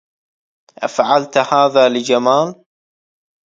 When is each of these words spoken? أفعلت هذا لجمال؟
أفعلت 0.77 1.37
هذا 1.37 1.87
لجمال؟ 1.89 2.65